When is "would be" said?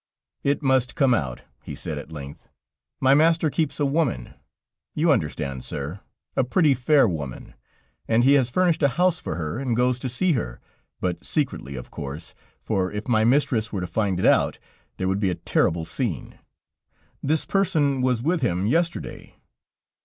15.07-15.29